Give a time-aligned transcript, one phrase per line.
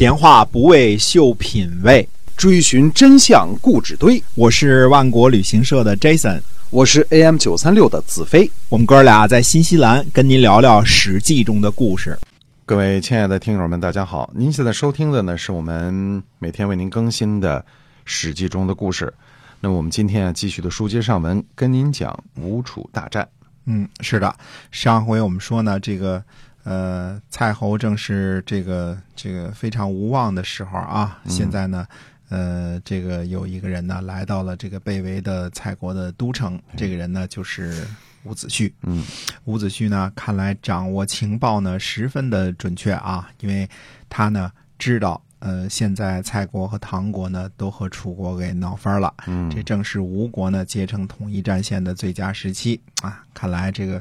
[0.00, 4.24] 闲话不为秀品味，追寻真相故纸堆。
[4.34, 8.50] 我是万国旅行社的 Jason，我是 AM 九三六的子飞。
[8.70, 12.18] 我们哥俩在新西兰跟您聊聊《史记》中的故事。
[12.64, 14.30] 各位亲爱的听友们，大家好！
[14.34, 17.60] 您现在收听的呢是我们每天为您更新的
[18.06, 19.12] 《史记》中的故事。
[19.60, 23.28] 那么我们今天啊继续的书接上文，跟您讲吴楚大战。
[23.66, 24.34] 嗯，是的，
[24.70, 26.24] 上回我们说呢，这个。
[26.70, 31.20] 呃，蔡侯正是这个这个非常无望的时候啊。
[31.26, 31.84] 现在呢，
[32.28, 36.56] 呃，这个有一个人呢来到了这个被围的蔡国的都城。
[36.76, 37.84] 这个人呢就是
[38.22, 38.72] 伍子胥。
[38.82, 39.04] 嗯，
[39.46, 43.68] 伍子胥呢看来掌握情报呢十分的准确啊，因为
[44.08, 49.12] 他呢知道，呃，现在蔡国和唐国呢都和楚国给闹翻了。
[49.26, 53.24] 嗯，这正是吴国呢结成统一战线的最佳时期啊。
[53.34, 54.00] 看来这个，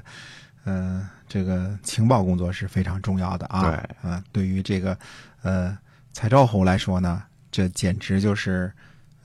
[0.69, 1.07] 嗯。
[1.31, 3.61] 这个情报工作是非常重要的啊！
[3.61, 4.97] 对，啊，对于这个，
[5.43, 5.77] 呃，
[6.11, 8.73] 蔡昭侯来说呢，这简直就是，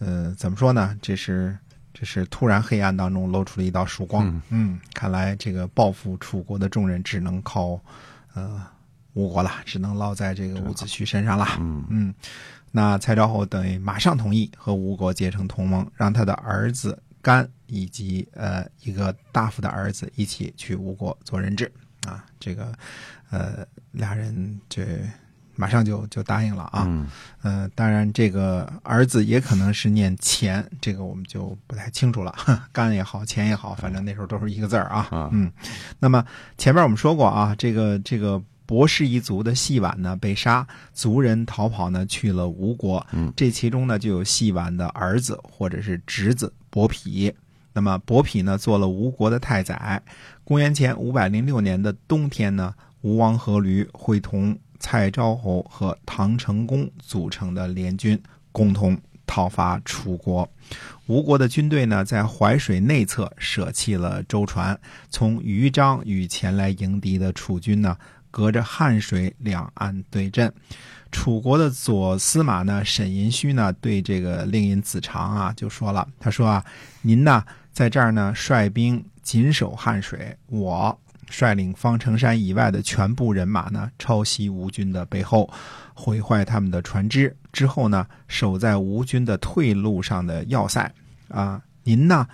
[0.00, 0.94] 呃，怎么说呢？
[1.00, 1.56] 这是，
[1.94, 4.38] 这是突然黑暗当中露出了一道曙光。
[4.50, 7.80] 嗯，看来这个报复楚国的重任只能靠，
[8.34, 8.60] 呃，
[9.14, 11.56] 吴国了，只能落在这个伍子胥身上了。
[11.58, 12.14] 嗯嗯，
[12.70, 21.72] 那蔡昭侯等于马上同意和吴国结成同盟，让他的儿子甘以及呃一个大夫的儿子一起去吴国做人质。
[22.06, 22.70] 啊，这个，
[23.30, 24.84] 呃，俩人这
[25.54, 26.84] 马上就就答应了啊。
[26.86, 27.08] 嗯。
[27.40, 32.34] 呃，当然，这个儿子也可能是念钱，这个我们就不太清楚了。
[32.72, 35.30] 干也好，钱也好，反正那时候都是一个字儿啊。
[35.32, 35.50] 嗯。
[35.98, 36.22] 那么
[36.58, 43.06] 前面我们说过啊，这个这个博氏一族的细婉呢被杀，族人逃跑呢去了吴国。
[43.12, 43.32] 嗯。
[43.36, 47.32] 这其中呢就有细婉的儿子或者是侄子伯匹。
[47.72, 50.00] 那么伯匹呢做了吴国的太宰。
[50.44, 58.20] 公元前五百零六年的冬天呢，吴王阖闾会同蔡昭侯和唐成功组成的联军，
[58.52, 60.48] 共同讨伐楚国。
[61.06, 64.78] 吴国的军队呢，在淮水内侧舍弃了舟船，
[65.10, 67.96] 从豫章与前来迎敌的楚军呢，
[68.34, 70.52] 隔着汉水两岸对阵。
[71.12, 76.64] 楚国的左司马呢，沈寅戌呢，对这个令尹子长啊，就说了，他说啊，
[77.02, 79.04] 您呢，在这儿呢，率兵。
[79.22, 81.00] 紧守汉水，我
[81.30, 85.48] 率领方城山以外的全部人马呢，抄袭吴军的背后，
[85.94, 87.34] 毁坏他们的船只。
[87.50, 90.92] 之后呢，守在吴军的退路上的要塞。
[91.28, 92.28] 啊，您呢，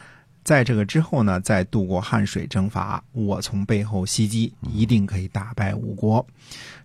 [0.50, 6.26] 在这个之后呢，再渡过汉水征伐，我从背后袭击，一定可以打败吴国。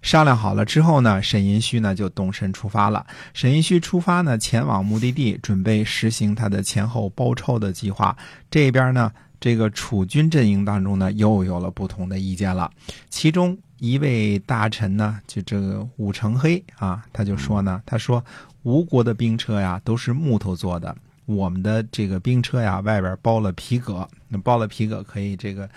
[0.03, 3.03] 商量好了之后呢，沈寅戌呢就动身出发了。
[3.33, 8.15] 沈寅戌出发呢，前往目的地，准备实行他的前后包抄的计划。
[8.51, 9.11] 这边呢。
[9.37, 12.71] 这个楚军阵营当中呢，又有了不同的意见了。
[13.09, 18.23] 其中一位大臣呢，就这个武成黑啊，他就说呢，他说
[18.63, 20.95] 吴国的兵车呀都是木头做的，
[21.25, 25.69] 我们的这个兵车呀外边包了皮革，那包了皮革可以这个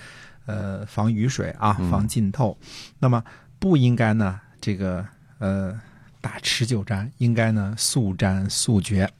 [0.46, 2.56] 呃防雨水啊，防浸透。
[2.98, 3.22] 那么
[3.58, 5.04] 不应该呢这个
[5.38, 5.80] 呃
[6.20, 9.10] 打持久战，应该呢速战速决。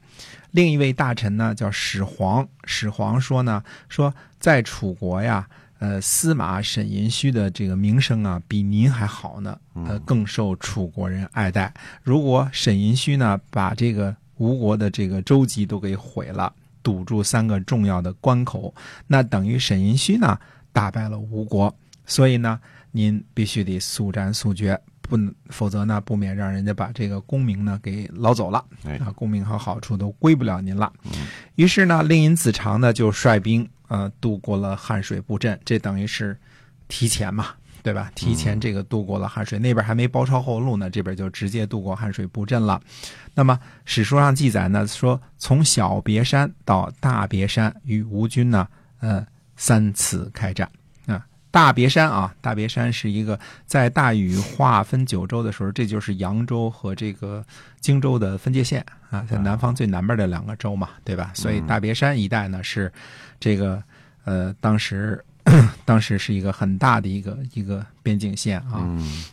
[0.51, 2.47] 另一位大臣呢，叫始皇。
[2.63, 5.47] 始皇说呢，说在楚国呀，
[5.77, 11.73] 呃，司马沈寅戌的这个名声啊，比您还好呢，呃，更受楚国人爱戴。
[12.03, 16.51] 如果沈寅戌呢，把这个吴国的这个舟楫都给毁了，
[16.81, 18.73] 堵住三个重要的关口，
[19.05, 20.39] 那等于沈寅虚呢，
[20.73, 21.73] 打败了吴国。
[22.05, 22.59] 所以呢，
[22.91, 24.79] 您必须得速战速决。
[25.01, 25.17] 不，
[25.49, 28.63] 否则呢，不免让人家把这个功名呢给捞走了，
[28.99, 30.91] 啊，功名和好处都归不了您了。
[31.55, 36.37] 于是呢，令尹子长呢就率兵呃渡过了汉水布阵，这等于是
[36.87, 37.47] 提前嘛，
[37.81, 38.11] 对吧？
[38.15, 42.81] 提前这个渡过了汉水，那边还没包抄后路呢，这边就直接渡过汉水布阵了。
[43.35, 48.67] 那么史书上记载呢，说从小别山到大别山，与吴军呢，
[48.99, 49.25] 呃，
[49.55, 50.69] 三次开战
[51.05, 51.25] 啊。
[51.51, 57.43] 大别山啊，大别山是一个在大禹划分九州的时候，这就是扬州和这个
[57.79, 61.31] 荆州的分界线啊，在南方最南边的两个州嘛，对吧？
[61.33, 62.91] 所以大别山一带呢是
[63.39, 63.81] 这个
[64.25, 65.23] 呃，当时
[65.85, 68.85] 当时是一个很大的一个一个边境线啊。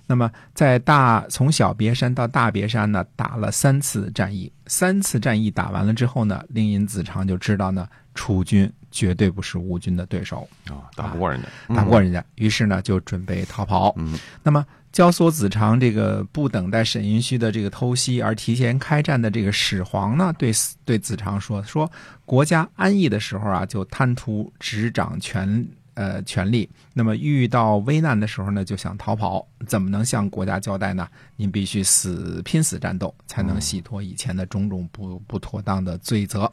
[0.06, 8.72] 那么在大从小别山到大别山呢，打了三次战役，三次战役打完了之后呢，令尹子长就知道呢，楚军。
[8.92, 12.24] 绝对不是吴军的对手啊，打不过人家，打不过人家。
[12.36, 13.92] 于是呢，就准备逃跑。
[13.98, 20.50] 嗯，那么焦缩子长这个不等待沈云虚的这个偷袭而提前开战的这个始皇呢，对
[20.86, 21.90] 对子长说：说
[22.24, 25.66] 国家安逸的时候啊，就贪图执掌权
[25.96, 26.70] 呃权利。
[26.94, 31.08] 那么遇到危难的时候呢，就想逃跑，怎么能向国家交代呢？
[31.34, 36.50] 您必须死拼死战斗，才能洗脱以前的种种不不妥当的罪责。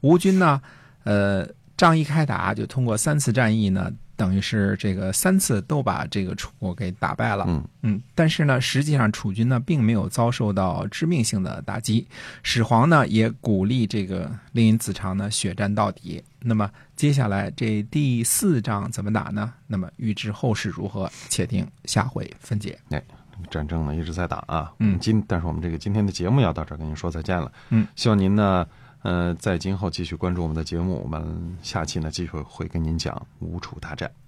[0.00, 0.60] 吴军呢，
[1.04, 3.92] 呃，仗一开打就通过三次战役呢。
[4.22, 12.06] 等于是这个三次都把这个楚国给打败了，嗯嗯，但是呢，实际上楚军呢并没有遭受到致命性的打击。
[12.44, 16.22] 始皇呢也鼓励这个令尹子长呢血战到底。
[16.38, 19.52] 那么接下来这第四仗怎么打呢？
[19.66, 22.78] 那么预知后事如何，且听下回分解。
[22.90, 23.02] 哎，
[23.50, 28.64] 战争呢一直在打啊，嗯今但是我们这个今天的节目要到这儿跟您说再见了，嗯，希望您呢。
[29.02, 34.21] 呃，在今后继续关注我们的节目，我们下期呢继续会跟您讲吴楚大战。